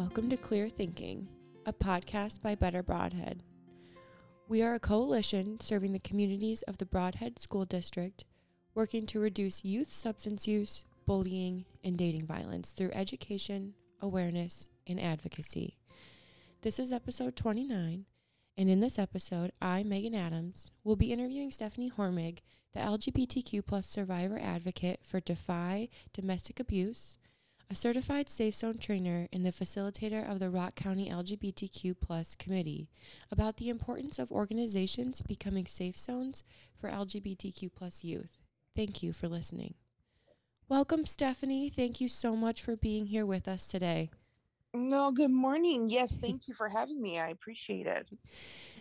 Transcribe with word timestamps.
Welcome 0.00 0.30
to 0.30 0.38
Clear 0.38 0.70
Thinking, 0.70 1.28
a 1.66 1.74
podcast 1.74 2.40
by 2.40 2.54
Better 2.54 2.82
Brodhead. 2.82 3.40
We 4.48 4.62
are 4.62 4.72
a 4.72 4.80
coalition 4.80 5.60
serving 5.60 5.92
the 5.92 5.98
communities 5.98 6.62
of 6.62 6.78
the 6.78 6.86
Brodhead 6.86 7.38
School 7.38 7.66
District, 7.66 8.24
working 8.74 9.04
to 9.04 9.20
reduce 9.20 9.62
youth 9.62 9.92
substance 9.92 10.48
use, 10.48 10.84
bullying, 11.04 11.66
and 11.84 11.98
dating 11.98 12.26
violence 12.26 12.72
through 12.72 12.92
education, 12.94 13.74
awareness, 14.00 14.66
and 14.86 14.98
advocacy. 14.98 15.76
This 16.62 16.78
is 16.78 16.94
episode 16.94 17.36
29, 17.36 18.06
and 18.56 18.70
in 18.70 18.80
this 18.80 18.98
episode, 18.98 19.52
I, 19.60 19.82
Megan 19.82 20.14
Adams, 20.14 20.72
will 20.82 20.96
be 20.96 21.12
interviewing 21.12 21.50
Stephanie 21.50 21.92
Hormig, 21.94 22.38
the 22.72 22.80
LGBTQ 22.80 23.66
plus 23.66 23.86
survivor 23.86 24.38
advocate 24.38 25.00
for 25.02 25.20
Defy 25.20 25.90
Domestic 26.14 26.58
Abuse, 26.58 27.18
a 27.70 27.74
certified 27.74 28.28
safe 28.28 28.56
zone 28.56 28.78
trainer 28.78 29.28
and 29.32 29.46
the 29.46 29.50
facilitator 29.50 30.28
of 30.28 30.40
the 30.40 30.50
Rock 30.50 30.74
County 30.74 31.08
LGBTQ 31.08 31.94
plus 32.00 32.34
committee, 32.34 32.90
about 33.30 33.58
the 33.58 33.68
importance 33.68 34.18
of 34.18 34.32
organizations 34.32 35.22
becoming 35.22 35.66
safe 35.66 35.96
zones 35.96 36.42
for 36.74 36.90
LGBTQ 36.90 37.70
plus 37.72 38.02
youth. 38.02 38.38
Thank 38.74 39.04
you 39.04 39.12
for 39.12 39.28
listening. 39.28 39.74
Welcome, 40.68 41.06
Stephanie. 41.06 41.70
Thank 41.70 42.00
you 42.00 42.08
so 42.08 42.34
much 42.34 42.60
for 42.60 42.74
being 42.74 43.06
here 43.06 43.24
with 43.24 43.46
us 43.46 43.68
today. 43.68 44.10
No, 44.72 45.10
good 45.10 45.30
morning. 45.30 45.88
Yes, 45.88 46.16
thank 46.20 46.48
you 46.48 46.54
for 46.54 46.68
having 46.68 47.00
me. 47.00 47.18
I 47.18 47.28
appreciate 47.28 47.86
it. 47.86 48.08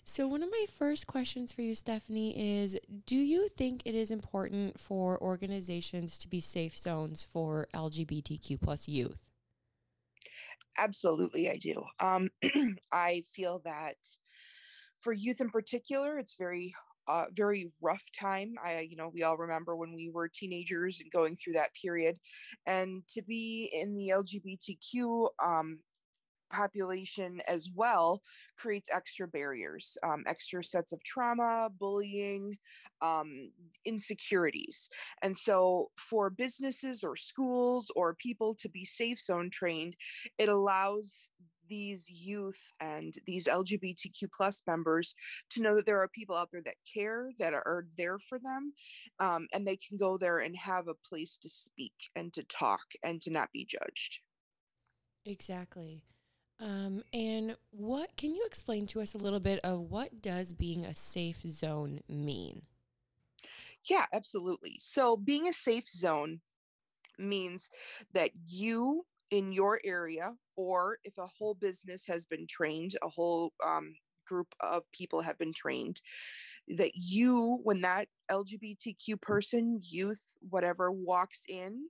So, 0.05 0.27
one 0.27 0.43
of 0.43 0.49
my 0.49 0.65
first 0.77 1.07
questions 1.07 1.51
for 1.51 1.61
you, 1.61 1.75
Stephanie, 1.75 2.61
is 2.61 2.77
Do 3.05 3.15
you 3.15 3.47
think 3.49 3.83
it 3.85 3.95
is 3.95 4.11
important 4.11 4.79
for 4.79 5.21
organizations 5.21 6.17
to 6.19 6.27
be 6.27 6.39
safe 6.39 6.77
zones 6.77 7.23
for 7.23 7.67
LGBTQ 7.73 8.59
plus 8.61 8.87
youth? 8.87 9.23
Absolutely, 10.77 11.49
I 11.49 11.57
do. 11.57 11.83
Um, 11.99 12.29
I 12.91 13.23
feel 13.33 13.59
that 13.65 13.97
for 14.99 15.13
youth 15.13 15.41
in 15.41 15.49
particular, 15.49 16.17
it's 16.17 16.35
very 16.35 16.73
uh, 17.09 17.25
very 17.35 17.71
rough 17.81 18.03
time. 18.17 18.55
I, 18.63 18.81
you 18.89 18.95
know, 18.95 19.11
we 19.13 19.23
all 19.23 19.37
remember 19.37 19.75
when 19.75 19.93
we 19.93 20.11
were 20.13 20.29
teenagers 20.29 20.99
and 21.01 21.11
going 21.11 21.35
through 21.37 21.53
that 21.53 21.71
period, 21.81 22.19
and 22.67 23.03
to 23.15 23.23
be 23.23 23.69
in 23.73 23.95
the 23.95 24.11
LGBTQ 24.13 25.31
um, 25.43 25.79
population 26.51 27.41
as 27.47 27.67
well 27.75 28.21
creates 28.57 28.89
extra 28.93 29.27
barriers, 29.27 29.97
um, 30.03 30.23
extra 30.27 30.63
sets 30.63 30.91
of 30.91 31.03
trauma, 31.03 31.69
bullying, 31.79 32.57
um, 33.01 33.51
insecurities. 33.85 34.89
And 35.21 35.37
so, 35.37 35.91
for 36.09 36.29
businesses 36.29 37.03
or 37.03 37.15
schools 37.15 37.91
or 37.95 38.15
people 38.15 38.55
to 38.61 38.69
be 38.69 38.85
safe 38.85 39.19
zone 39.21 39.49
trained, 39.51 39.95
it 40.37 40.49
allows 40.49 41.31
these 41.69 42.09
youth 42.09 42.59
and 42.79 43.15
these 43.25 43.45
lgbtq 43.45 44.23
plus 44.35 44.61
members 44.67 45.15
to 45.49 45.61
know 45.61 45.75
that 45.75 45.85
there 45.85 46.01
are 46.01 46.07
people 46.07 46.35
out 46.35 46.49
there 46.51 46.61
that 46.63 46.75
care 46.91 47.31
that 47.39 47.53
are 47.53 47.85
there 47.97 48.19
for 48.19 48.39
them 48.39 48.73
um, 49.19 49.47
and 49.53 49.65
they 49.65 49.77
can 49.77 49.97
go 49.97 50.17
there 50.17 50.39
and 50.39 50.55
have 50.57 50.87
a 50.87 51.07
place 51.07 51.37
to 51.37 51.49
speak 51.49 51.93
and 52.15 52.33
to 52.33 52.43
talk 52.43 52.81
and 53.03 53.21
to 53.21 53.29
not 53.29 53.49
be 53.53 53.65
judged 53.65 54.19
exactly 55.25 56.01
um, 56.61 57.03
and 57.13 57.55
what 57.71 58.17
can 58.17 58.33
you 58.33 58.43
explain 58.45 58.85
to 58.87 59.01
us 59.01 59.13
a 59.13 59.17
little 59.17 59.39
bit 59.39 59.59
of 59.63 59.79
what 59.79 60.21
does 60.21 60.51
being 60.51 60.83
a 60.83 60.93
safe 60.93 61.41
zone 61.47 62.01
mean? 62.09 62.63
Yeah, 63.85 64.05
absolutely. 64.11 64.77
So 64.81 65.15
being 65.15 65.47
a 65.47 65.53
safe 65.53 65.87
zone 65.87 66.41
means 67.17 67.69
that 68.13 68.31
you 68.45 69.05
in 69.31 69.51
your 69.51 69.79
area, 69.85 70.33
or 70.59 70.97
if 71.05 71.17
a 71.17 71.25
whole 71.25 71.53
business 71.53 72.03
has 72.05 72.25
been 72.25 72.45
trained, 72.45 72.91
a 73.01 73.07
whole 73.07 73.53
um, 73.65 73.95
group 74.27 74.47
of 74.59 74.83
people 74.91 75.21
have 75.21 75.37
been 75.37 75.53
trained, 75.53 76.01
that 76.67 76.91
you, 76.95 77.61
when 77.63 77.79
that 77.79 78.09
LGBTQ 78.29 79.21
person, 79.21 79.79
youth, 79.81 80.21
whatever, 80.49 80.91
walks 80.91 81.39
in, 81.47 81.87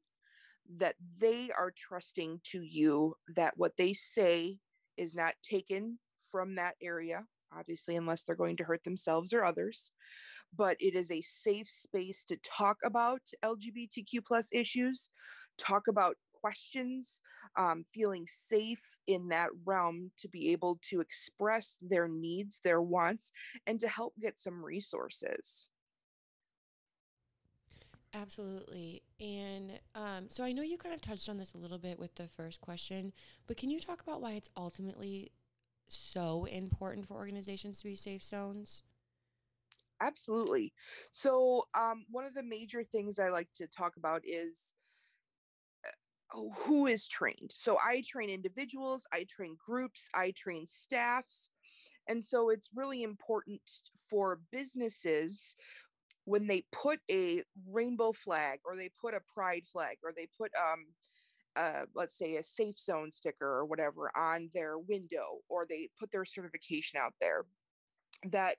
that 0.78 0.94
they 1.20 1.50
are 1.58 1.74
trusting 1.76 2.40
to 2.44 2.62
you 2.62 3.16
that 3.36 3.54
what 3.58 3.72
they 3.76 3.92
say 3.92 4.60
is 4.98 5.16
not 5.16 5.34
taken 5.42 5.98
from 6.32 6.54
that 6.54 6.76
area 6.80 7.24
obviously 7.58 7.96
unless 7.96 8.22
they're 8.22 8.36
going 8.36 8.56
to 8.56 8.64
hurt 8.64 8.84
themselves 8.84 9.34
or 9.34 9.44
others 9.44 9.90
but 10.56 10.78
it 10.80 10.94
is 10.94 11.10
a 11.10 11.22
safe 11.22 11.68
space 11.68 12.24
to 12.24 12.38
talk 12.46 12.78
about 12.86 13.22
lgbtq 13.44 14.24
plus 14.28 14.48
issues 14.54 15.10
talk 15.58 15.88
about 15.88 16.16
questions 16.42 17.22
um, 17.58 17.84
feeling 17.92 18.26
safe 18.28 18.98
in 19.08 19.30
that 19.30 19.50
realm 19.66 20.12
to 20.18 20.28
be 20.28 20.52
able 20.52 20.80
to 20.90 21.02
express 21.02 21.78
their 21.82 22.08
needs 22.08 22.62
their 22.64 22.82
wants 22.82 23.32
and 23.68 23.80
to 23.80 23.88
help 23.88 24.14
get 24.20 24.38
some 24.38 24.64
resources 24.64 25.66
Absolutely. 28.14 29.04
And 29.20 29.80
um, 29.94 30.30
so 30.30 30.44
I 30.44 30.52
know 30.52 30.64
you 30.64 30.78
kind 30.78 30.96
of 30.96 31.02
touched 31.02 31.30
on 31.30 31.38
this 31.38 31.54
a 31.54 31.58
little 31.58 31.78
bit 31.78 32.00
with 32.00 32.16
the 32.16 32.28
first 32.28 32.60
question, 32.60 33.14
but 33.46 33.58
can 33.58 33.70
you 33.70 33.80
talk 33.80 34.02
about 34.02 34.22
why 34.22 34.32
it's 34.32 34.50
ultimately 34.58 35.32
so 35.88 36.46
important 36.46 37.08
for 37.08 37.16
organizations 37.16 37.80
to 37.80 37.84
be 37.86 37.96
safe 37.96 38.24
zones? 38.24 38.84
Absolutely. 40.02 40.74
So, 41.12 41.66
um, 41.78 42.06
one 42.10 42.26
of 42.26 42.34
the 42.34 42.42
major 42.42 42.84
things 42.84 43.20
I 43.20 43.30
like 43.30 43.50
to 43.58 43.68
talk 43.68 43.98
about 43.98 44.22
is 44.26 44.74
who 46.32 46.88
is 46.88 47.08
trained. 47.08 47.52
So, 47.54 47.78
I 47.84 48.04
train 48.08 48.30
individuals, 48.30 49.04
I 49.14 49.26
train 49.30 49.58
groups, 49.64 50.08
I 50.14 50.32
train 50.36 50.66
staffs. 50.68 51.50
And 52.08 52.24
so, 52.24 52.50
it's 52.50 52.70
really 52.76 53.04
important 53.04 53.62
for 54.10 54.42
businesses 54.52 55.56
when 56.26 56.48
they 56.48 56.64
put 56.72 57.00
a 57.10 57.44
rainbow 57.68 58.12
flag 58.12 58.60
or 58.66 58.76
they 58.76 58.90
put 59.02 59.14
a 59.14 59.22
pride 59.34 59.64
flag 59.72 59.98
or 60.04 60.12
they 60.16 60.28
put 60.38 60.52
um 60.56 60.86
uh, 61.56 61.86
let's 61.96 62.18
say 62.18 62.38
a 62.38 62.44
safe 62.44 62.80
zone 62.80 63.12
sticker 63.12 63.48
or 63.48 63.66
whatever 63.66 64.10
on 64.16 64.50
their 64.54 64.78
window 64.78 65.40
or 65.50 65.66
they 65.68 65.90
put 66.00 66.12
their 66.12 66.24
certification 66.24 67.00
out 67.00 67.14
there 67.20 67.46
that 68.32 68.58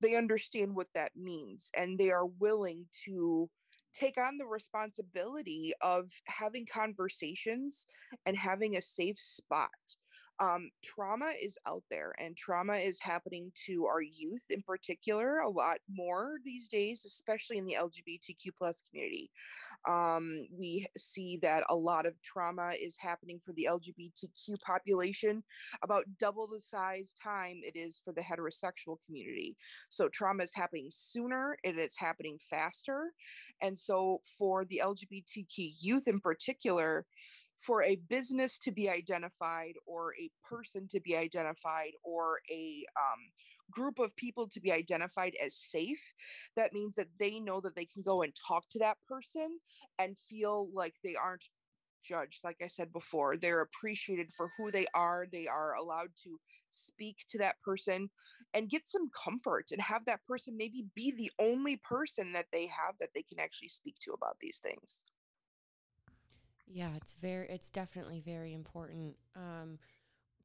they 0.00 0.16
understand 0.16 0.74
what 0.74 0.88
that 0.94 1.12
means 1.16 1.70
and 1.76 1.98
they 1.98 2.10
are 2.10 2.26
willing 2.26 2.86
to 3.04 3.48
take 3.92 4.18
on 4.18 4.38
the 4.38 4.46
responsibility 4.46 5.72
of 5.80 6.10
having 6.24 6.66
conversations 6.66 7.86
and 8.26 8.36
having 8.36 8.76
a 8.76 8.82
safe 8.82 9.18
spot 9.18 9.70
um, 10.42 10.70
trauma 10.82 11.32
is 11.40 11.56
out 11.68 11.84
there 11.88 12.14
and 12.18 12.36
trauma 12.36 12.74
is 12.74 12.98
happening 13.00 13.52
to 13.66 13.86
our 13.86 14.02
youth 14.02 14.42
in 14.50 14.60
particular 14.62 15.38
a 15.38 15.48
lot 15.48 15.76
more 15.88 16.38
these 16.44 16.66
days 16.66 17.04
especially 17.06 17.58
in 17.58 17.64
the 17.64 17.76
lgbtq 17.78 18.50
plus 18.58 18.82
community. 18.90 19.30
Um, 19.88 20.46
we 20.56 20.86
see 20.96 21.38
that 21.42 21.64
a 21.68 21.74
lot 21.74 22.06
of 22.06 22.20
trauma 22.22 22.72
is 22.80 22.94
happening 22.98 23.40
for 23.44 23.52
the 23.52 23.68
lgbtq 23.70 24.60
population 24.66 25.44
about 25.84 26.04
double 26.18 26.48
the 26.48 26.60
size 26.60 27.12
time 27.22 27.60
it 27.62 27.78
is 27.78 28.00
for 28.04 28.12
the 28.12 28.20
heterosexual 28.20 28.96
community. 29.06 29.56
So 29.90 30.08
trauma 30.08 30.42
is 30.42 30.54
happening 30.54 30.88
sooner 30.90 31.56
and 31.64 31.78
it's 31.78 31.98
happening 31.98 32.38
faster. 32.50 33.12
And 33.60 33.78
so 33.78 34.20
for 34.36 34.64
the 34.64 34.82
lgbtq 34.84 35.74
youth 35.80 36.08
in 36.08 36.20
particular 36.20 37.06
for 37.64 37.82
a 37.82 37.96
business 38.08 38.58
to 38.58 38.72
be 38.72 38.88
identified 38.88 39.74
or 39.86 40.14
a 40.20 40.30
person 40.48 40.88
to 40.88 41.00
be 41.00 41.16
identified 41.16 41.92
or 42.04 42.40
a 42.50 42.84
um, 42.98 43.20
group 43.70 43.98
of 43.98 44.14
people 44.16 44.48
to 44.48 44.60
be 44.60 44.72
identified 44.72 45.34
as 45.44 45.54
safe 45.54 46.00
that 46.56 46.72
means 46.72 46.94
that 46.96 47.08
they 47.18 47.38
know 47.38 47.60
that 47.60 47.74
they 47.74 47.86
can 47.86 48.02
go 48.02 48.22
and 48.22 48.32
talk 48.46 48.68
to 48.70 48.78
that 48.78 48.96
person 49.08 49.58
and 49.98 50.16
feel 50.28 50.68
like 50.74 50.94
they 51.02 51.14
aren't 51.14 51.44
judged. 52.04 52.40
Like 52.42 52.56
i 52.62 52.66
said 52.66 52.92
before 52.92 53.36
they're 53.36 53.62
appreciated 53.62 54.26
for 54.36 54.50
who 54.56 54.70
they 54.70 54.86
are 54.94 55.26
they 55.32 55.46
are 55.46 55.74
allowed 55.74 56.10
to 56.24 56.38
speak 56.68 57.16
to 57.30 57.38
that 57.38 57.60
person 57.62 58.10
and 58.54 58.68
get 58.68 58.82
some 58.86 59.08
comfort 59.10 59.66
and 59.72 59.80
have 59.80 60.04
that 60.06 60.24
person 60.26 60.56
maybe 60.56 60.84
be 60.94 61.12
the 61.12 61.30
only 61.38 61.76
person 61.76 62.32
that 62.32 62.46
they 62.52 62.66
have 62.66 62.94
that 62.98 63.10
they 63.14 63.22
can 63.22 63.38
actually 63.38 63.68
speak 63.68 63.94
to 64.00 64.12
about 64.12 64.36
these 64.40 64.58
things 64.58 65.00
yeah, 66.66 66.90
it's 66.96 67.14
very 67.14 67.48
it's 67.48 67.70
definitely 67.70 68.20
very 68.20 68.54
important. 68.54 69.16
Um, 69.36 69.78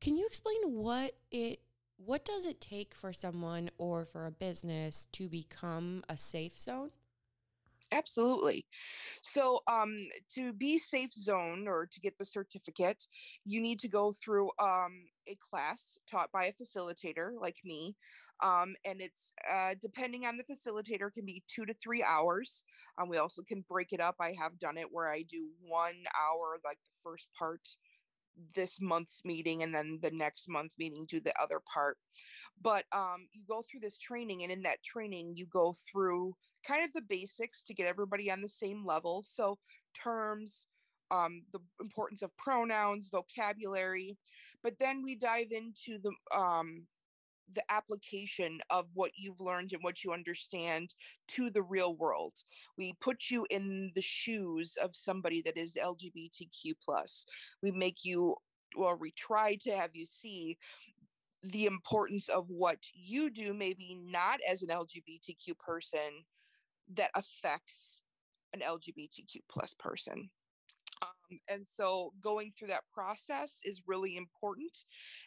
can 0.01 0.17
you 0.17 0.25
explain 0.25 0.57
what 0.63 1.15
it 1.31 1.61
what 1.97 2.25
does 2.25 2.45
it 2.45 2.61
take 2.61 2.93
for 2.93 3.13
someone 3.13 3.69
or 3.77 4.05
for 4.05 4.25
a 4.25 4.31
business 4.31 5.07
to 5.13 5.29
become 5.29 6.03
a 6.09 6.17
safe 6.17 6.57
zone? 6.57 6.91
Absolutely. 7.91 8.65
So, 9.21 9.61
um, 9.67 10.07
to 10.35 10.53
be 10.53 10.77
safe 10.77 11.13
zone 11.13 11.67
or 11.67 11.85
to 11.85 11.99
get 12.01 12.17
the 12.17 12.25
certificate, 12.25 13.07
you 13.45 13.61
need 13.61 13.79
to 13.79 13.87
go 13.87 14.13
through 14.13 14.51
um, 14.59 15.05
a 15.27 15.37
class 15.49 15.97
taught 16.09 16.31
by 16.31 16.45
a 16.45 16.53
facilitator 16.53 17.31
like 17.39 17.57
me. 17.63 17.95
Um, 18.43 18.75
and 18.85 19.01
it's 19.01 19.33
uh, 19.51 19.73
depending 19.81 20.25
on 20.25 20.37
the 20.37 20.43
facilitator, 20.43 21.11
can 21.11 21.25
be 21.25 21.43
two 21.47 21.65
to 21.65 21.73
three 21.73 22.03
hours. 22.03 22.63
Um, 22.99 23.09
we 23.09 23.17
also 23.17 23.41
can 23.41 23.63
break 23.67 23.93
it 23.93 23.99
up. 23.99 24.15
I 24.19 24.35
have 24.39 24.59
done 24.59 24.77
it 24.77 24.87
where 24.91 25.11
I 25.11 25.23
do 25.23 25.47
one 25.61 25.95
hour, 26.15 26.59
like 26.63 26.77
the 26.85 26.91
first 27.03 27.27
part 27.37 27.61
this 28.55 28.77
month's 28.79 29.21
meeting 29.25 29.63
and 29.63 29.73
then 29.73 29.99
the 30.01 30.11
next 30.11 30.47
month 30.47 30.71
meeting 30.77 31.05
do 31.09 31.19
the 31.19 31.33
other 31.41 31.59
part 31.71 31.97
but 32.61 32.85
um, 32.91 33.27
you 33.33 33.41
go 33.47 33.63
through 33.69 33.79
this 33.79 33.97
training 33.97 34.43
and 34.43 34.51
in 34.51 34.61
that 34.61 34.83
training 34.83 35.33
you 35.35 35.45
go 35.47 35.75
through 35.91 36.35
kind 36.67 36.83
of 36.83 36.91
the 36.93 37.01
basics 37.01 37.61
to 37.61 37.73
get 37.73 37.87
everybody 37.87 38.31
on 38.31 38.41
the 38.41 38.49
same 38.49 38.85
level 38.85 39.23
so 39.27 39.57
terms 39.95 40.67
um, 41.09 41.43
the 41.53 41.59
importance 41.81 42.21
of 42.21 42.35
pronouns 42.37 43.09
vocabulary 43.11 44.17
but 44.63 44.73
then 44.79 45.03
we 45.03 45.15
dive 45.15 45.51
into 45.51 45.99
the 46.01 46.37
um, 46.37 46.83
the 47.53 47.63
application 47.71 48.59
of 48.69 48.87
what 48.93 49.11
you've 49.15 49.39
learned 49.39 49.71
and 49.73 49.81
what 49.81 50.03
you 50.03 50.11
understand 50.11 50.93
to 51.29 51.49
the 51.49 51.63
real 51.63 51.95
world. 51.95 52.33
We 52.77 52.93
put 52.99 53.29
you 53.29 53.45
in 53.49 53.91
the 53.95 54.01
shoes 54.01 54.77
of 54.81 54.95
somebody 54.95 55.41
that 55.43 55.57
is 55.57 55.73
lgbtq 55.75 56.73
plus. 56.83 57.25
We 57.63 57.71
make 57.71 58.03
you 58.03 58.35
or 58.75 58.97
we 58.97 59.11
try 59.11 59.55
to 59.61 59.71
have 59.71 59.91
you 59.93 60.05
see 60.05 60.57
the 61.43 61.65
importance 61.65 62.27
of 62.29 62.49
what 62.49 62.79
you 62.93 63.29
do 63.29 63.53
maybe 63.53 63.97
not 64.03 64.39
as 64.49 64.61
an 64.63 64.69
lgbtq 64.69 65.57
person 65.57 66.25
that 66.95 67.11
affects 67.15 68.01
an 68.53 68.59
lgbtq 68.59 69.41
plus 69.49 69.73
person 69.79 70.29
um, 71.31 71.39
and 71.49 71.65
so 71.65 72.13
going 72.21 72.51
through 72.57 72.69
that 72.69 72.83
process 72.93 73.53
is 73.63 73.81
really 73.87 74.17
important. 74.17 74.71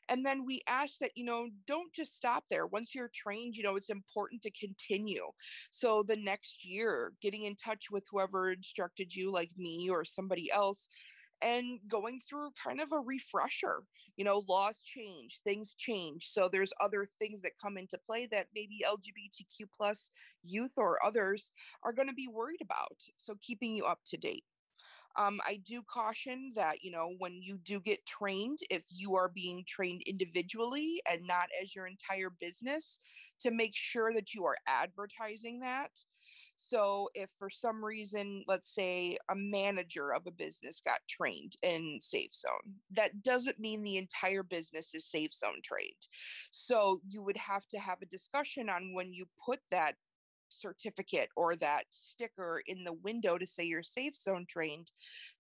And 0.09 0.25
then 0.25 0.45
we 0.45 0.61
ask 0.69 0.99
that, 1.01 1.13
you 1.15 1.25
know, 1.25 1.49
don't 1.67 1.93
just 1.93 2.17
stop 2.17 2.45
there. 2.51 2.67
Once 2.67 2.95
you're 2.95 3.11
trained, 3.15 3.57
you 3.57 3.63
know, 3.63 3.77
it's 3.77 3.91
important 3.91 4.43
to 4.43 4.51
continue. 4.51 5.27
So 5.71 6.03
the 6.07 6.17
next 6.17 6.65
year, 6.65 7.13
getting 7.23 7.45
in 7.45 7.57
touch 7.57 7.91
with 7.91 8.05
whoever 8.11 8.53
instructed 8.53 9.15
you, 9.15 9.31
like 9.31 9.51
me 9.57 9.89
or 9.91 10.05
somebody 10.05 10.51
else, 10.53 10.89
and 11.43 11.79
going 11.89 12.21
through 12.29 12.51
kind 12.63 12.81
of 12.81 12.93
a 12.93 13.01
refresher 13.01 13.83
you 14.17 14.25
know 14.25 14.43
laws 14.49 14.77
change 14.85 15.41
things 15.45 15.75
change 15.79 16.29
so 16.31 16.49
there's 16.51 16.73
other 16.81 17.07
things 17.19 17.41
that 17.41 17.53
come 17.63 17.79
into 17.79 17.99
play 18.07 18.29
that 18.31 18.47
maybe 18.55 18.85
lgbtq 18.87 19.67
plus 19.75 20.11
youth 20.45 20.73
or 20.77 20.99
others 21.05 21.51
are 21.83 21.93
going 21.93 22.09
to 22.09 22.15
be 22.15 22.29
worried 22.29 22.61
about 22.63 22.97
so 23.17 23.35
keeping 23.41 23.75
you 23.75 23.85
up 23.85 24.01
to 24.05 24.17
date 24.17 24.45
um, 25.17 25.41
I 25.47 25.61
do 25.65 25.83
caution 25.83 26.53
that, 26.55 26.83
you 26.83 26.91
know, 26.91 27.15
when 27.19 27.41
you 27.43 27.59
do 27.59 27.81
get 27.81 28.05
trained, 28.07 28.59
if 28.71 28.83
you 28.89 29.17
are 29.17 29.29
being 29.29 29.65
trained 29.67 30.03
individually 30.07 31.01
and 31.11 31.27
not 31.27 31.49
as 31.63 31.75
your 31.75 31.87
entire 31.87 32.31
business, 32.31 33.01
to 33.41 33.51
make 33.51 33.75
sure 33.75 34.13
that 34.13 34.35
you 34.35 34.45
are 34.45 34.57
advertising 34.67 35.61
that. 35.61 35.91
So, 36.57 37.09
if 37.15 37.31
for 37.39 37.49
some 37.49 37.83
reason, 37.83 38.45
let's 38.47 38.75
say 38.75 39.17
a 39.31 39.35
manager 39.35 40.13
of 40.13 40.27
a 40.27 40.31
business 40.31 40.83
got 40.85 40.99
trained 41.09 41.57
in 41.63 41.99
Safe 42.01 42.35
Zone, 42.35 42.75
that 42.91 43.23
doesn't 43.23 43.59
mean 43.59 43.83
the 43.83 43.97
entire 43.97 44.43
business 44.43 44.95
is 44.95 45.07
Safe 45.07 45.33
Zone 45.33 45.63
trained. 45.65 46.07
So, 46.51 47.01
you 47.09 47.23
would 47.23 47.39
have 47.39 47.67
to 47.69 47.79
have 47.79 48.03
a 48.03 48.07
discussion 48.07 48.69
on 48.69 48.93
when 48.93 49.13
you 49.13 49.25
put 49.45 49.61
that 49.71 49.95
certificate 50.51 51.29
or 51.37 51.57
that 51.57 51.85
sticker 51.91 52.63
in 52.67 52.85
the 52.85 52.93
window 52.93 53.39
to 53.39 53.47
say 53.47 53.65
you're 53.65 53.83
safe 53.83 54.17
zone 54.17 54.47
trained 54.49 54.93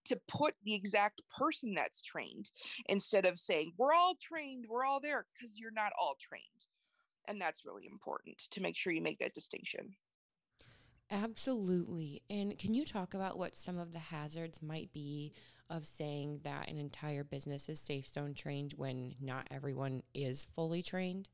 to 0.05 0.19
put 0.29 0.55
the 0.65 0.75
exact 0.75 1.21
person 1.37 1.75
that's 1.75 2.03
trained 2.03 2.51
instead 2.87 3.27
of 3.27 3.39
saying 3.39 3.73
we're 3.77 3.93
all 3.93 4.15
trained 4.21 4.65
we're 4.69 4.85
all 4.85 5.01
there 5.01 5.27
because 5.35 5.59
you're 5.59 5.71
not 5.73 5.93
all 6.01 6.17
trained. 6.21 6.45
And 7.29 7.41
that's 7.41 7.65
really 7.65 7.87
important 7.87 8.39
to 8.51 8.61
make 8.61 8.77
sure 8.77 8.93
you 8.93 9.03
make 9.03 9.19
that 9.19 9.35
distinction. 9.35 9.95
Absolutely. 11.11 12.23
And 12.31 12.56
can 12.59 12.73
you 12.73 12.85
talk 12.85 13.15
about 13.15 13.37
what 13.37 13.56
some 13.56 13.79
of 13.79 13.93
the 13.93 13.99
hazards 13.99 14.63
might 14.63 14.93
be 14.93 15.33
of 15.69 15.87
saying 15.87 16.41
that 16.45 16.69
an 16.69 16.79
entire 16.79 17.25
business 17.25 17.69
is 17.69 17.81
safe 17.81 18.09
zone 18.09 18.35
trained 18.35 18.75
when 18.77 19.15
not 19.21 19.47
everyone 19.51 20.03
is 20.15 20.49
fully 20.55 20.83
trained 20.83 21.29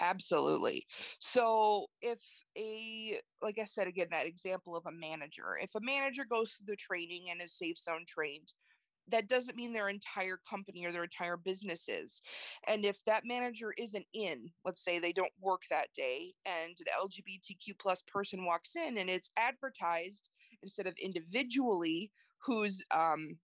Absolutely. 0.00 0.86
So 1.18 1.86
if 2.00 2.20
a 2.56 3.20
like 3.42 3.58
I 3.58 3.64
said 3.64 3.86
again 3.86 4.08
that 4.10 4.26
example 4.26 4.76
of 4.76 4.86
a 4.86 4.92
manager, 4.92 5.58
if 5.60 5.74
a 5.74 5.80
manager 5.80 6.24
goes 6.24 6.52
through 6.52 6.66
the 6.72 6.76
training 6.76 7.26
and 7.30 7.40
is 7.42 7.52
safe 7.56 7.78
zone 7.78 8.04
trained, 8.08 8.52
that 9.08 9.28
doesn't 9.28 9.56
mean 9.56 9.72
their 9.72 9.88
entire 9.88 10.38
company 10.48 10.86
or 10.86 10.92
their 10.92 11.04
entire 11.04 11.36
business 11.36 11.88
is. 11.88 12.22
And 12.66 12.84
if 12.84 13.04
that 13.04 13.24
manager 13.26 13.74
isn't 13.78 14.06
in, 14.14 14.50
let's 14.64 14.84
say 14.84 14.98
they 14.98 15.12
don't 15.12 15.32
work 15.40 15.62
that 15.70 15.92
day 15.94 16.34
and 16.46 16.70
an 16.80 16.86
LGBTQ 16.98 17.74
plus 17.78 18.02
person 18.02 18.46
walks 18.46 18.76
in 18.76 18.98
and 18.98 19.10
it's 19.10 19.30
advertised 19.36 20.30
instead 20.62 20.86
of 20.86 20.94
individually 21.02 22.12
who's 22.46 22.82
um 22.92 23.38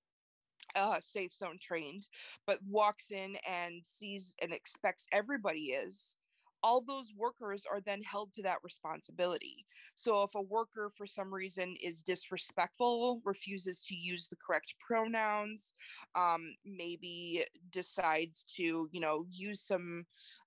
uh, 0.75 1.01
safe 1.01 1.33
zone 1.35 1.59
trained, 1.61 2.07
but 2.47 2.59
walks 2.63 3.11
in 3.11 3.37
and 3.49 3.85
sees 3.85 4.35
and 4.43 4.53
expects 4.53 5.07
everybody 5.13 5.67
is, 5.71 6.17
all 6.63 6.81
those 6.81 7.13
workers 7.17 7.65
are 7.71 7.81
then 7.81 8.03
held 8.03 8.33
to 8.35 8.43
that 8.43 8.59
responsibility. 8.63 9.67
So 9.95 10.23
if 10.23 10.35
a 10.35 10.43
worker 10.43 10.91
for 10.97 11.07
some 11.07 11.33
reason 11.33 11.77
is 11.83 12.03
disrespectful, 12.03 13.21
refuses 13.25 13.85
to 13.87 13.95
use 13.95 14.29
the 14.29 14.37
correct 14.37 14.75
pronouns, 14.87 15.75
um, 16.15 16.55
maybe 16.65 17.45
decides 17.71 18.45
to, 18.57 18.89
you 18.91 19.01
know, 19.01 19.25
use 19.31 19.61
some 19.61 20.07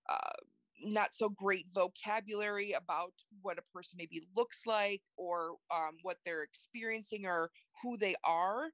uh, 0.09 0.37
not 0.81 1.13
so 1.13 1.29
great 1.29 1.67
vocabulary 1.73 2.71
about 2.71 3.13
what 3.41 3.59
a 3.59 3.73
person 3.73 3.97
maybe 3.97 4.23
looks 4.35 4.65
like 4.65 5.01
or 5.17 5.55
um, 5.73 5.97
what 6.03 6.17
they're 6.25 6.43
experiencing 6.43 7.25
or 7.25 7.51
who 7.81 7.97
they 7.97 8.15
are 8.23 8.69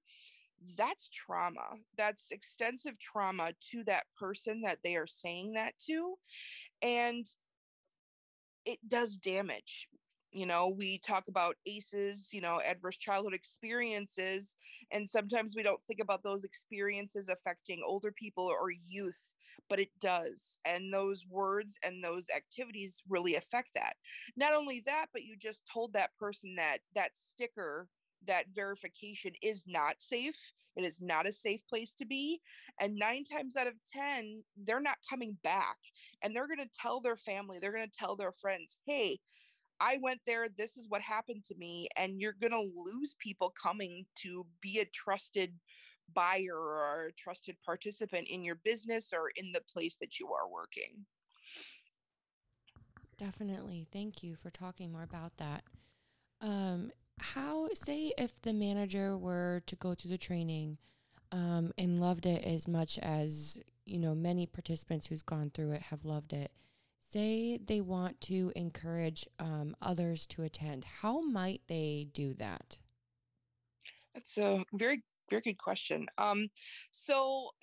that's 0.77 1.09
trauma. 1.09 1.77
That's 1.97 2.27
extensive 2.31 2.97
trauma 2.99 3.53
to 3.71 3.83
that 3.85 4.05
person 4.17 4.61
that 4.61 4.79
they 4.83 4.95
are 4.95 5.07
saying 5.07 5.53
that 5.53 5.73
to 5.87 6.15
and 6.81 7.25
it 8.65 8.79
does 8.87 9.17
damage. 9.17 9.87
You 10.31 10.45
know 10.45 10.67
we 10.67 10.97
talk 10.97 11.29
about 11.29 11.55
aces 11.65 12.29
you 12.33 12.41
know 12.41 12.59
adverse 12.59 12.97
childhood 12.97 13.33
experiences 13.33 14.57
and 14.91 15.07
sometimes 15.07 15.55
we 15.55 15.63
don't 15.63 15.79
think 15.87 16.01
about 16.01 16.23
those 16.23 16.43
experiences 16.43 17.29
affecting 17.29 17.81
older 17.85 18.11
people 18.11 18.45
or 18.45 18.69
youth 18.69 19.35
but 19.69 19.79
it 19.79 19.89
does 20.01 20.59
and 20.65 20.93
those 20.93 21.25
words 21.29 21.77
and 21.83 22.03
those 22.03 22.27
activities 22.35 23.01
really 23.07 23.35
affect 23.35 23.69
that. 23.75 23.95
Not 24.35 24.53
only 24.53 24.83
that 24.85 25.05
but 25.13 25.23
you 25.23 25.37
just 25.37 25.65
told 25.71 25.93
that 25.93 26.11
person 26.19 26.55
that 26.57 26.79
that 26.95 27.11
sticker 27.15 27.87
that 28.27 28.45
verification 28.53 29.33
is 29.41 29.63
not 29.67 30.01
safe. 30.01 30.37
It 30.75 30.83
is 30.83 30.99
not 31.01 31.27
a 31.27 31.31
safe 31.31 31.61
place 31.69 31.93
to 31.95 32.05
be. 32.05 32.41
And 32.79 32.95
nine 32.95 33.23
times 33.23 33.55
out 33.55 33.67
of 33.67 33.73
10, 33.93 34.43
they're 34.65 34.81
not 34.81 34.97
coming 35.09 35.37
back. 35.43 35.77
And 36.21 36.35
they're 36.35 36.47
going 36.47 36.59
to 36.59 36.79
tell 36.79 36.99
their 36.99 37.15
family, 37.15 37.59
they're 37.59 37.71
going 37.71 37.89
to 37.89 37.97
tell 37.97 38.15
their 38.15 38.33
friends, 38.33 38.77
hey, 38.85 39.19
I 39.79 39.97
went 40.01 40.21
there. 40.25 40.47
This 40.57 40.77
is 40.77 40.87
what 40.89 41.01
happened 41.01 41.43
to 41.45 41.55
me. 41.55 41.87
And 41.97 42.19
you're 42.19 42.35
going 42.39 42.51
to 42.51 42.71
lose 42.91 43.15
people 43.19 43.53
coming 43.61 44.05
to 44.21 44.45
be 44.61 44.79
a 44.79 44.85
trusted 44.85 45.53
buyer 46.13 46.57
or 46.57 47.07
a 47.07 47.13
trusted 47.13 47.55
participant 47.65 48.27
in 48.27 48.43
your 48.43 48.55
business 48.55 49.11
or 49.13 49.31
in 49.35 49.51
the 49.51 49.61
place 49.61 49.97
that 50.01 50.19
you 50.19 50.27
are 50.27 50.49
working. 50.49 51.05
Definitely. 53.17 53.87
Thank 53.91 54.23
you 54.23 54.35
for 54.35 54.49
talking 54.49 54.91
more 54.91 55.03
about 55.03 55.37
that. 55.37 55.63
Um, 56.41 56.91
how 57.19 57.67
say 57.73 58.13
if 58.17 58.41
the 58.41 58.53
manager 58.53 59.17
were 59.17 59.61
to 59.67 59.75
go 59.75 59.93
through 59.93 60.11
the 60.11 60.17
training 60.17 60.77
um, 61.31 61.71
and 61.77 61.99
loved 61.99 62.25
it 62.25 62.43
as 62.43 62.67
much 62.67 62.99
as 62.99 63.57
you 63.85 63.99
know 63.99 64.15
many 64.15 64.45
participants 64.45 65.07
who's 65.07 65.21
gone 65.21 65.51
through 65.53 65.71
it 65.71 65.81
have 65.81 66.05
loved 66.05 66.33
it 66.33 66.51
say 67.09 67.59
they 67.65 67.81
want 67.81 68.19
to 68.19 68.51
encourage 68.55 69.27
um, 69.39 69.75
others 69.81 70.25
to 70.25 70.43
attend 70.43 70.85
how 71.01 71.21
might 71.21 71.61
they 71.67 72.07
do 72.13 72.33
that 72.33 72.77
that's 74.13 74.37
a 74.37 74.63
very 74.73 75.03
very 75.29 75.41
good 75.41 75.57
question 75.57 76.07
um, 76.17 76.47
so 76.91 77.49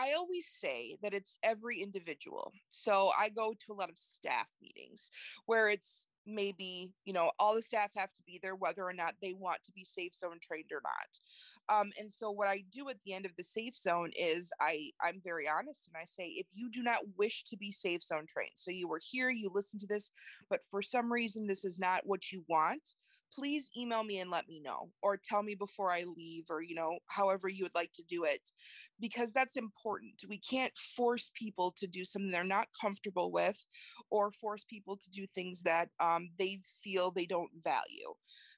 I 0.00 0.12
always 0.12 0.46
say 0.60 0.96
that 1.02 1.12
it's 1.12 1.36
every 1.42 1.82
individual. 1.82 2.52
So 2.68 3.10
I 3.18 3.30
go 3.30 3.52
to 3.66 3.72
a 3.72 3.74
lot 3.74 3.90
of 3.90 3.98
staff 3.98 4.46
meetings 4.62 5.10
where 5.46 5.68
it's 5.68 6.06
maybe 6.28 6.92
you 7.04 7.12
know 7.12 7.30
all 7.38 7.54
the 7.54 7.62
staff 7.62 7.90
have 7.96 8.12
to 8.12 8.22
be 8.26 8.38
there 8.42 8.54
whether 8.54 8.82
or 8.82 8.92
not 8.92 9.14
they 9.20 9.32
want 9.32 9.62
to 9.64 9.72
be 9.72 9.84
safe 9.84 10.12
zone 10.14 10.38
trained 10.40 10.70
or 10.72 10.82
not. 10.82 11.78
Um, 11.80 11.90
and 11.98 12.10
so 12.10 12.30
what 12.30 12.48
i 12.48 12.62
do 12.72 12.88
at 12.88 12.96
the 13.04 13.12
end 13.12 13.26
of 13.26 13.32
the 13.36 13.44
safe 13.44 13.76
zone 13.76 14.10
is 14.18 14.50
i 14.60 14.90
i'm 15.02 15.20
very 15.24 15.48
honest 15.48 15.88
and 15.88 16.00
i 16.00 16.04
say 16.04 16.34
if 16.36 16.46
you 16.54 16.70
do 16.70 16.82
not 16.82 17.00
wish 17.16 17.44
to 17.44 17.56
be 17.56 17.70
safe 17.70 18.02
zone 18.02 18.26
trained 18.26 18.52
so 18.54 18.70
you 18.70 18.88
were 18.88 19.00
here 19.02 19.30
you 19.30 19.50
listen 19.52 19.78
to 19.80 19.86
this 19.86 20.10
but 20.50 20.60
for 20.70 20.82
some 20.82 21.12
reason 21.12 21.46
this 21.46 21.64
is 21.64 21.78
not 21.78 22.02
what 22.04 22.32
you 22.32 22.44
want 22.48 22.82
please 23.34 23.70
email 23.76 24.02
me 24.02 24.20
and 24.20 24.30
let 24.30 24.48
me 24.48 24.60
know 24.60 24.90
or 25.02 25.16
tell 25.16 25.42
me 25.42 25.54
before 25.54 25.92
I 25.92 26.04
leave 26.16 26.44
or 26.50 26.62
you 26.62 26.74
know 26.74 26.98
however 27.06 27.48
you 27.48 27.64
would 27.64 27.74
like 27.74 27.92
to 27.94 28.02
do 28.08 28.24
it 28.24 28.40
because 29.00 29.32
that's 29.32 29.56
important. 29.56 30.14
We 30.28 30.38
can't 30.38 30.76
force 30.96 31.30
people 31.34 31.74
to 31.78 31.86
do 31.86 32.04
something 32.04 32.30
they're 32.30 32.44
not 32.44 32.68
comfortable 32.80 33.30
with 33.30 33.64
or 34.10 34.32
force 34.32 34.64
people 34.68 34.96
to 34.96 35.10
do 35.10 35.26
things 35.26 35.62
that 35.62 35.88
um, 36.00 36.30
they 36.38 36.60
feel 36.82 37.10
they 37.10 37.26
don't 37.26 37.50
value 37.62 38.14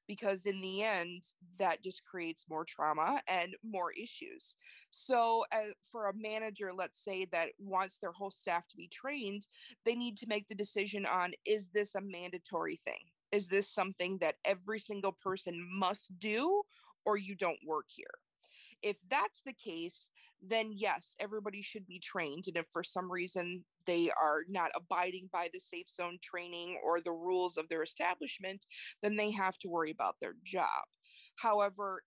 because 0.09 0.47
in 0.47 0.61
the 0.61 0.83
end 0.83 1.23
that 1.59 1.85
just 1.85 2.05
creates 2.05 2.45
more 2.51 2.65
trauma 2.65 3.21
and 3.29 3.55
more 3.63 3.93
issues 3.93 4.57
so 4.91 5.45
uh, 5.53 5.71
for 5.93 6.09
a 6.09 6.17
manager 6.17 6.73
let's 6.77 7.05
say 7.05 7.27
that 7.31 7.51
wants 7.61 7.99
their 7.99 8.11
whole 8.11 8.31
staff 8.31 8.67
to 8.67 8.77
be 8.77 8.89
trained 8.89 9.47
they 9.87 9.95
need 9.95 10.17
to 10.17 10.27
make 10.27 10.49
the 10.49 10.55
decision 10.55 11.07
on 11.07 11.31
is 11.47 11.69
this 11.69 11.95
a 11.95 12.01
mandatory 12.01 12.77
thing 12.77 13.05
is 13.33 13.49
this 13.49 13.69
something 13.69 14.19
that 14.19 14.37
every 14.45 14.79
single 14.79 15.13
person 15.13 15.67
must 15.73 16.19
do 16.19 16.63
or 17.05 17.17
you 17.17 17.35
don't 17.35 17.59
work 17.67 17.87
here 17.89 18.07
if 18.83 18.97
that's 19.09 19.43
the 19.45 19.53
case 19.53 20.11
then 20.43 20.73
yes, 20.75 21.15
everybody 21.21 21.63
should 21.63 21.87
be 21.87 21.99
trained. 21.99 22.45
And 22.47 22.57
if 22.57 22.67
for 22.69 22.83
some 22.83 23.11
reason 23.11 23.63
they 23.87 24.11
are 24.11 24.43
not 24.49 24.71
abiding 24.75 25.29
by 25.33 25.49
the 25.53 25.61
safe 25.61 25.91
zone 25.91 26.19
training 26.23 26.79
or 26.85 27.01
the 27.01 27.13
rules 27.13 27.57
of 27.57 27.69
their 27.69 27.83
establishment, 27.83 28.67
then 29.03 29.17
they 29.17 29.31
have 29.33 29.59
to 29.59 29.69
worry 29.69 29.91
about 29.91 30.17
their 30.21 30.35
job. 30.45 30.85
However, 31.37 32.03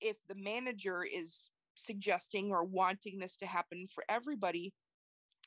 if 0.00 0.16
the 0.28 0.34
manager 0.34 1.02
is 1.02 1.50
suggesting 1.74 2.50
or 2.50 2.64
wanting 2.64 3.18
this 3.18 3.36
to 3.36 3.46
happen 3.46 3.86
for 3.92 4.04
everybody, 4.08 4.74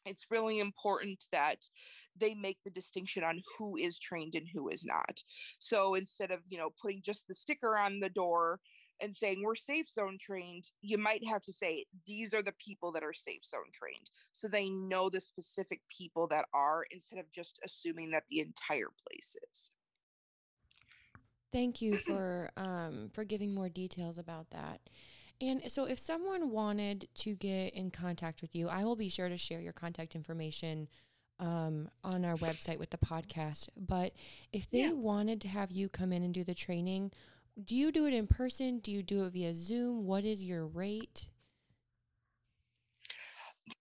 it's 0.05 0.27
really 0.29 0.59
important 0.59 1.25
that 1.31 1.57
they 2.17 2.33
make 2.33 2.57
the 2.63 2.71
distinction 2.71 3.23
on 3.23 3.41
who 3.57 3.77
is 3.77 3.99
trained 3.99 4.35
and 4.35 4.47
who 4.47 4.69
is 4.69 4.83
not. 4.85 5.23
So 5.59 5.95
instead 5.95 6.31
of, 6.31 6.39
you 6.49 6.57
know, 6.57 6.69
putting 6.81 7.01
just 7.01 7.27
the 7.27 7.33
sticker 7.33 7.77
on 7.77 7.99
the 7.99 8.09
door 8.09 8.59
and 9.01 9.15
saying 9.15 9.41
we're 9.43 9.55
safe 9.55 9.89
zone 9.89 10.17
trained, 10.19 10.69
you 10.81 10.97
might 10.97 11.25
have 11.27 11.41
to 11.43 11.53
say 11.53 11.85
these 12.05 12.33
are 12.33 12.43
the 12.43 12.53
people 12.53 12.91
that 12.91 13.03
are 13.03 13.13
safe 13.13 13.43
zone 13.45 13.71
trained. 13.73 14.11
So 14.31 14.47
they 14.47 14.69
know 14.69 15.09
the 15.09 15.21
specific 15.21 15.81
people 15.95 16.27
that 16.27 16.45
are 16.53 16.85
instead 16.91 17.19
of 17.19 17.31
just 17.31 17.59
assuming 17.65 18.11
that 18.11 18.23
the 18.29 18.41
entire 18.41 18.89
place 19.07 19.35
is. 19.51 19.71
Thank 21.51 21.81
you 21.81 21.97
for 21.97 22.49
um, 22.55 23.09
for 23.13 23.23
giving 23.25 23.53
more 23.53 23.69
details 23.69 24.17
about 24.17 24.51
that. 24.51 24.79
And 25.41 25.71
so, 25.71 25.85
if 25.85 25.97
someone 25.97 26.51
wanted 26.51 27.07
to 27.15 27.35
get 27.35 27.73
in 27.73 27.89
contact 27.89 28.41
with 28.41 28.55
you, 28.55 28.69
I 28.69 28.83
will 28.83 28.95
be 28.95 29.09
sure 29.09 29.27
to 29.27 29.37
share 29.37 29.59
your 29.59 29.73
contact 29.73 30.15
information 30.15 30.87
um, 31.39 31.89
on 32.03 32.23
our 32.23 32.35
website 32.35 32.77
with 32.77 32.91
the 32.91 32.97
podcast. 32.97 33.67
But 33.75 34.13
if 34.53 34.69
they 34.69 34.81
yeah. 34.81 34.91
wanted 34.91 35.41
to 35.41 35.47
have 35.47 35.71
you 35.71 35.89
come 35.89 36.13
in 36.13 36.23
and 36.23 36.33
do 36.33 36.43
the 36.43 36.53
training, 36.53 37.11
do 37.61 37.75
you 37.75 37.91
do 37.91 38.05
it 38.05 38.13
in 38.13 38.27
person? 38.27 38.79
Do 38.79 38.91
you 38.91 39.01
do 39.01 39.25
it 39.25 39.33
via 39.33 39.55
Zoom? 39.55 40.05
What 40.05 40.23
is 40.23 40.43
your 40.43 40.67
rate? 40.67 41.29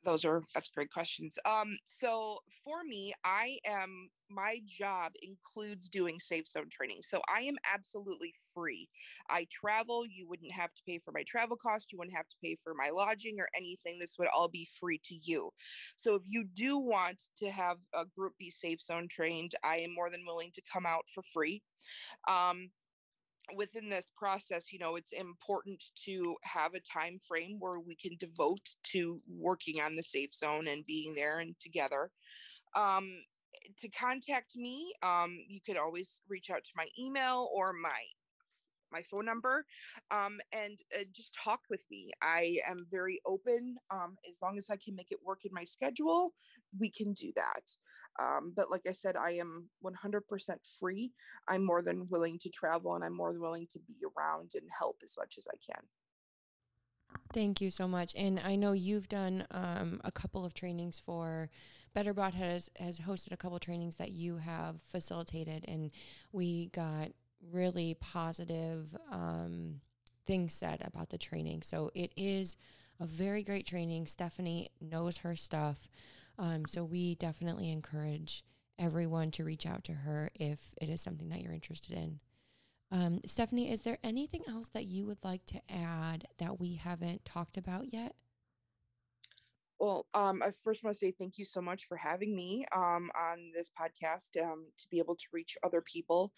Those 0.05 0.25
are 0.25 0.43
that's 0.55 0.69
great 0.69 0.91
questions. 0.93 1.39
Um, 1.45 1.77
so 1.85 2.39
for 2.65 2.85
me, 2.85 3.13
I 3.25 3.59
am 3.67 4.11
my 4.31 4.61
job 4.67 5.13
includes 5.23 5.89
doing 5.89 6.19
safe 6.21 6.47
zone 6.49 6.69
training. 6.71 7.01
So 7.03 7.21
I 7.29 7.41
am 7.41 7.57
absolutely 7.73 8.33
free. 8.55 8.89
I 9.29 9.47
travel, 9.51 10.07
you 10.07 10.29
wouldn't 10.29 10.53
have 10.53 10.73
to 10.75 10.83
pay 10.87 10.99
for 10.99 11.13
my 11.13 11.25
travel 11.25 11.57
cost, 11.57 11.93
you 11.93 11.99
wouldn't 11.99 12.17
have 12.17 12.29
to 12.29 12.37
pay 12.43 12.57
for 12.63 12.73
my 12.75 12.91
lodging 12.91 13.41
or 13.41 13.49
anything. 13.57 13.99
This 13.99 14.17
would 14.19 14.29
all 14.35 14.49
be 14.49 14.69
free 14.79 15.01
to 15.05 15.15
you. 15.23 15.51
So 15.97 16.15
if 16.15 16.23
you 16.25 16.45
do 16.55 16.79
want 16.79 17.21
to 17.39 17.51
have 17.51 17.79
a 17.95 18.05
group 18.05 18.35
be 18.39 18.51
safe 18.51 18.81
zone 18.81 19.09
trained, 19.09 19.55
I 19.65 19.79
am 19.79 19.95
more 19.95 20.11
than 20.11 20.25
willing 20.27 20.53
to 20.55 20.63
come 20.73 20.87
out 20.87 21.07
for 21.13 21.23
free. 21.23 21.63
Um, 22.29 22.71
within 23.57 23.89
this 23.89 24.11
process 24.17 24.73
you 24.73 24.79
know 24.79 24.97
it's 24.97 25.13
important 25.13 25.83
to 26.05 26.37
have 26.43 26.75
a 26.75 26.81
time 26.81 27.19
frame 27.27 27.57
where 27.59 27.81
we 27.81 27.95
can 27.97 28.17
devote 28.19 28.69
to 28.83 29.19
working 29.29 29.81
on 29.81 29.97
the 29.97 30.03
safe 30.03 30.35
zone 30.35 30.69
and 30.69 30.85
being 30.85 31.15
there 31.15 31.39
and 31.39 31.59
together. 31.61 32.11
Um, 32.77 33.09
to 33.79 33.89
contact 33.91 34.57
me 34.57 34.93
um, 35.03 35.37
you 35.49 35.61
could 35.65 35.77
always 35.77 36.23
reach 36.29 36.51
out 36.51 36.65
to 36.65 36.71
my 36.77 36.87
email 36.99 37.49
or 37.55 37.73
my 37.73 38.01
my 38.93 39.03
phone 39.03 39.25
number 39.25 39.65
um, 40.11 40.39
and 40.53 40.79
uh, 40.99 41.05
just 41.15 41.35
talk 41.35 41.61
with 41.71 41.85
me. 41.91 42.11
I 42.23 42.59
am 42.69 42.87
very 42.91 43.21
open. 43.27 43.77
Um, 43.91 44.17
as 44.29 44.39
long 44.43 44.59
as 44.59 44.71
I 44.71 44.77
can 44.77 44.95
make 44.95 45.11
it 45.11 45.19
work 45.25 45.45
in 45.45 45.53
my 45.53 45.65
schedule, 45.65 46.33
we 46.79 46.91
can 46.91 47.13
do 47.13 47.33
that. 47.37 47.77
Um, 48.21 48.53
but 48.55 48.71
like 48.71 48.83
I 48.89 48.93
said, 48.93 49.17
I 49.17 49.33
am 49.33 49.69
100% 49.85 50.21
free. 50.79 51.13
I'm 51.49 51.65
more 51.65 51.83
than 51.83 52.07
willing 52.11 52.39
to 52.41 52.51
travel 52.51 52.95
and 52.95 53.05
I'm 53.05 53.17
more 53.17 53.33
than 53.33 53.41
willing 53.41 53.67
to 53.71 53.79
be 53.79 53.95
around 54.05 54.53
and 54.55 54.65
help 54.77 54.99
as 55.03 55.17
much 55.19 55.37
as 55.39 55.47
I 55.49 55.57
can. 55.73 55.83
Thank 57.33 57.61
you 57.61 57.71
so 57.71 57.87
much. 57.87 58.13
And 58.17 58.41
I 58.41 58.57
know 58.57 58.73
you've 58.73 59.09
done 59.09 59.47
um, 59.51 60.01
a 60.05 60.13
couple 60.13 60.45
of 60.45 60.55
trainings 60.55 60.99
for 60.99 61.49
Better 61.93 62.15
Brodhead 62.15 62.35
has, 62.35 62.71
has 62.79 63.01
hosted 63.01 63.33
a 63.33 63.37
couple 63.37 63.57
of 63.57 63.63
trainings 63.63 63.97
that 63.97 64.13
you 64.13 64.37
have 64.37 64.81
facilitated, 64.83 65.65
and 65.67 65.91
we 66.33 66.69
got 66.69 67.09
really 67.53 67.95
positive 68.01 68.95
um, 69.11 69.81
things 70.27 70.55
said 70.55 70.83
about 70.85 71.11
the 71.11 71.19
training. 71.19 71.63
So 71.63 71.91
it 71.95 72.13
is 72.17 72.57
a 73.01 73.07
very 73.07 73.43
great 73.43 73.67
training. 73.67 74.07
Stephanie 74.07 74.71
knows 74.81 75.19
her 75.19 75.35
stuff. 75.35 75.89
Um, 76.39 76.65
so 76.67 76.85
we 76.85 77.15
definitely 77.17 77.71
encourage 77.71 78.45
everyone 78.79 79.31
to 79.33 79.45
reach 79.45 79.67
out 79.67 79.85
to 79.85 79.93
her 79.93 80.31
if 80.35 80.75
it 80.81 80.89
is 80.89 81.01
something 81.01 81.29
that 81.29 81.43
you're 81.43 81.53
interested 81.53 81.97
in. 81.97 82.21
Um, 82.93 83.21
Stephanie, 83.25 83.71
is 83.71 83.83
there 83.83 83.99
anything 84.03 84.43
else 84.49 84.69
that 84.71 84.85
you 84.85 85.07
would 85.07 85.23
like 85.23 85.47
to 85.47 85.61
add 85.69 86.27
that 86.39 86.59
we 86.59 86.75
haven't 86.75 87.25
talked 87.25 87.57
about 87.57 87.93
yet? 87.93 88.15
Well, 89.81 90.07
um, 90.13 90.43
I 90.43 90.51
first 90.63 90.85
want 90.85 90.95
to 90.95 90.99
say 90.99 91.11
thank 91.11 91.39
you 91.39 91.47
so 91.47 91.63
much 91.63 91.87
for 91.87 91.97
having 91.97 92.37
me 92.37 92.67
um, 92.77 93.11
on 93.19 93.51
this 93.57 93.71
podcast 93.71 94.41
um, 94.43 94.67
to 94.77 94.87
be 94.91 94.99
able 94.99 95.17
to 95.17 95.25
reach 95.33 95.57
other 95.65 95.81
people. 95.81 96.33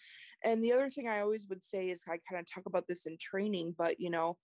And 0.45 0.63
the 0.63 0.71
other 0.71 0.89
thing 0.89 1.09
I 1.09 1.19
always 1.19 1.45
would 1.49 1.61
say 1.61 1.89
is 1.89 2.05
I 2.07 2.19
kind 2.29 2.39
of 2.39 2.45
talk 2.49 2.65
about 2.67 2.87
this 2.87 3.05
in 3.05 3.17
training, 3.19 3.75
but 3.77 3.99
you 3.99 4.09
know, 4.09 4.37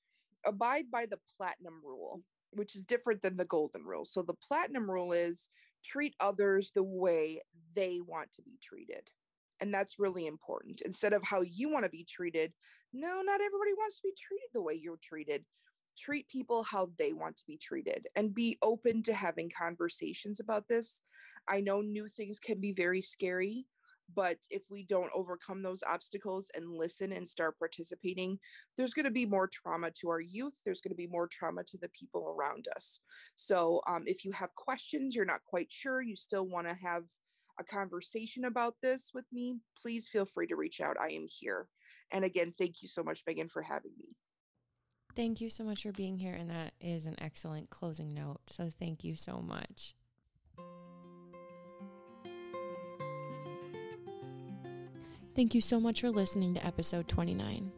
abide 0.46 0.92
by 0.92 1.06
the 1.06 1.18
platinum 1.38 1.82
rule, 1.82 2.22
which 2.52 2.76
is 2.76 2.86
different 2.86 3.22
than 3.22 3.38
the 3.38 3.46
golden 3.46 3.84
rule. 3.86 4.04
So 4.04 4.22
the 4.22 4.36
platinum 4.46 4.92
rule 4.92 5.14
is 5.14 5.50
treat 5.84 6.14
others 6.20 6.72
the 6.76 6.84
way 6.84 7.42
they 7.76 8.02
want 8.06 8.34
to 8.34 8.42
be 8.42 8.60
treated. 8.62 9.08
And 9.62 9.74
that's 9.74 9.98
really 9.98 10.28
important. 10.28 10.82
Instead 10.86 11.14
of 11.14 11.24
how 11.24 11.40
you 11.42 11.70
want 11.70 11.86
to 11.86 11.90
be 11.90 12.04
treated, 12.04 12.52
no, 12.92 13.22
not 13.22 13.40
everybody 13.40 13.74
wants 13.78 13.98
to 13.98 14.08
be 14.10 14.14
treated 14.20 14.50
the 14.54 14.62
way 14.62 14.74
you're 14.74 15.00
treated 15.02 15.46
treat 16.00 16.28
people 16.30 16.64
how 16.64 16.90
they 16.98 17.14
want 17.14 17.38
to 17.38 17.44
be 17.46 17.58
treated 17.58 18.08
and 18.16 18.34
be 18.34 18.58
open 18.62 19.04
to 19.04 19.14
having 19.14 19.50
conversations 19.50 20.40
about 20.40 20.68
this. 20.68 21.02
I 21.48 21.62
know 21.62 21.82
new 21.82 22.08
things 22.08 22.40
can 22.40 22.60
be 22.60 22.72
very 22.72 23.02
scary, 23.02 23.66
but 24.16 24.38
if 24.50 24.64
we 24.70 24.84
don't 24.84 25.12
overcome 25.14 25.62
those 25.62 25.84
obstacles 25.84 26.50
and 26.56 26.68
listen 26.68 27.12
and 27.12 27.28
start 27.28 27.60
participating, 27.60 28.40
there's 28.78 28.94
going 28.94 29.06
to 29.06 29.12
be 29.12 29.26
more 29.26 29.48
trauma 29.48 29.92
to 30.00 30.10
our 30.10 30.22
youth. 30.22 30.60
There's 30.66 30.82
going 30.82 30.92
to 30.92 30.98
be 30.98 31.08
more 31.08 31.28
trauma 31.28 31.64
to 31.66 31.78
the 31.78 31.90
people 31.90 32.28
around 32.28 32.68
us. 32.76 33.00
So, 33.36 33.82
um, 33.88 34.04
if 34.06 34.26
you 34.26 34.32
have 34.32 34.56
questions, 34.56 35.16
you're 35.16 35.26
not 35.26 35.44
quite 35.46 35.72
sure, 35.72 36.02
you 36.02 36.16
still 36.16 36.48
want 36.48 36.68
to 36.68 36.76
have 36.76 37.04
a 37.60 37.64
conversation 37.64 38.46
about 38.46 38.76
this 38.82 39.12
with 39.14 39.26
me, 39.32 39.58
please 39.82 40.08
feel 40.10 40.26
free 40.26 40.48
to 40.48 40.56
reach 40.56 40.82
out. 40.82 40.96
I 41.00 41.10
am 41.12 41.26
here. 41.28 41.68
And 42.12 42.24
again, 42.24 42.54
thank 42.58 42.82
you 42.82 42.88
so 42.88 43.04
much, 43.04 43.22
Megan, 43.28 43.50
for 43.50 43.62
having 43.62 43.92
me. 43.98 44.16
Thank 45.16 45.42
you 45.42 45.50
so 45.50 45.64
much 45.64 45.84
for 45.84 45.92
being 45.92 46.18
here. 46.18 46.34
And 46.34 46.50
that 46.50 46.74
is 46.80 47.06
an 47.06 47.16
excellent 47.20 47.70
closing 47.70 48.14
note. 48.14 48.40
So 48.48 48.70
thank 48.70 49.04
you 49.04 49.16
so 49.16 49.42
much. 49.42 49.96
Thank 55.36 55.56
you 55.56 55.62
so 55.62 55.80
much 55.80 56.02
for 56.02 56.10
listening 56.10 56.54
to 56.56 56.66
episode 56.66 57.08
29. 57.08 57.72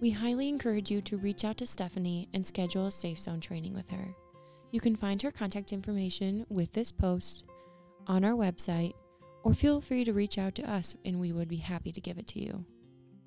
We 0.00 0.10
highly 0.10 0.48
encourage 0.48 0.90
you 0.90 1.00
to 1.02 1.18
reach 1.18 1.44
out 1.44 1.58
to 1.58 1.66
Stephanie 1.66 2.28
and 2.32 2.44
schedule 2.44 2.86
a 2.86 2.90
Safe 2.90 3.18
Zone 3.18 3.40
training 3.40 3.74
with 3.74 3.90
her. 3.90 4.14
You 4.70 4.80
can 4.80 4.96
find 4.96 5.20
her 5.20 5.30
contact 5.30 5.72
information 5.72 6.46
with 6.48 6.72
this 6.72 6.90
post 6.90 7.44
on 8.06 8.24
our 8.24 8.32
website, 8.32 8.94
or 9.44 9.52
feel 9.52 9.80
free 9.80 10.04
to 10.04 10.12
reach 10.12 10.38
out 10.38 10.54
to 10.56 10.70
us 10.70 10.96
and 11.04 11.20
we 11.20 11.32
would 11.32 11.48
be 11.48 11.58
happy 11.58 11.92
to 11.92 12.00
give 12.00 12.18
it 12.18 12.26
to 12.28 12.40
you. 12.40 12.64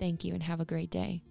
Thank 0.00 0.24
you 0.24 0.34
and 0.34 0.42
have 0.42 0.60
a 0.60 0.64
great 0.64 0.90
day. 0.90 1.22